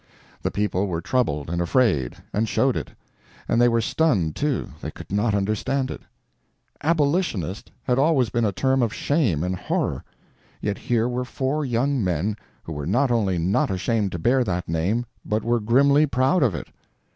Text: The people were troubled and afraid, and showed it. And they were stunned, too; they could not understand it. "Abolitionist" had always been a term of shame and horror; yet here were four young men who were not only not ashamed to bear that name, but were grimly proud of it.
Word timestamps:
The 0.41 0.49
people 0.49 0.87
were 0.87 0.99
troubled 0.99 1.47
and 1.47 1.61
afraid, 1.61 2.15
and 2.33 2.49
showed 2.49 2.75
it. 2.75 2.89
And 3.47 3.61
they 3.61 3.69
were 3.69 3.81
stunned, 3.81 4.35
too; 4.35 4.69
they 4.81 4.89
could 4.89 5.11
not 5.11 5.35
understand 5.35 5.91
it. 5.91 6.01
"Abolitionist" 6.81 7.69
had 7.83 7.99
always 7.99 8.29
been 8.29 8.43
a 8.43 8.51
term 8.51 8.81
of 8.81 8.91
shame 8.95 9.43
and 9.43 9.55
horror; 9.55 10.03
yet 10.59 10.79
here 10.79 11.07
were 11.07 11.23
four 11.23 11.63
young 11.63 12.03
men 12.03 12.35
who 12.63 12.73
were 12.73 12.87
not 12.87 13.11
only 13.11 13.37
not 13.37 13.69
ashamed 13.69 14.11
to 14.13 14.17
bear 14.17 14.43
that 14.43 14.67
name, 14.67 15.05
but 15.23 15.43
were 15.43 15.59
grimly 15.59 16.07
proud 16.07 16.41
of 16.41 16.55
it. 16.55 16.69